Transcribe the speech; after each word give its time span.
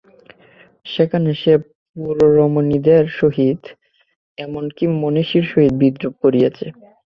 সেখানে 0.85 1.29
সে 1.41 1.53
পুররমণীদের 1.97 3.03
সহিত, 3.19 3.61
এমন 4.37 4.63
কি, 4.75 4.85
মহিষীর 5.01 5.45
সহিত 5.51 5.73
বিদ্রূপ 5.81 6.13
করিয়াছে। 6.23 6.65